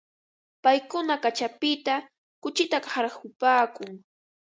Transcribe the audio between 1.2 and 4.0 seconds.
kaćhapita kuchita qarqupaakun.